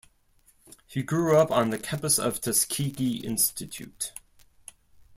[0.87, 4.13] He grew up on the campus of Tuskegee Institute.